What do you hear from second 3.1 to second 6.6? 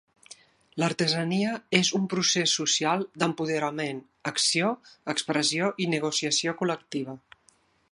d'empoderament, acció, expressió i negociació